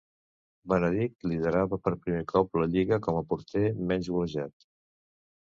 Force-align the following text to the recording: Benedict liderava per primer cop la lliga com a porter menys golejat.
Benedict 0.71 1.27
liderava 1.31 1.79
per 1.87 1.93
primer 2.07 2.23
cop 2.33 2.59
la 2.63 2.67
lliga 2.77 2.99
com 3.09 3.21
a 3.21 3.23
porter 3.35 3.63
menys 3.93 4.11
golejat. 4.17 4.69